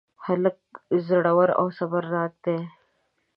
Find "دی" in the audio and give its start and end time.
2.45-2.59